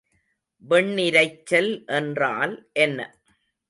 [0.63, 2.55] வெண்ணிரைச்சல் என்றால்
[2.79, 2.99] என்ன?